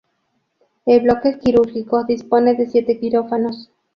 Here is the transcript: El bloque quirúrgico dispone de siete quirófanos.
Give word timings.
El 0.87 1.01
bloque 1.01 1.37
quirúrgico 1.37 2.03
dispone 2.05 2.55
de 2.55 2.65
siete 2.65 2.99
quirófanos. 2.99 3.69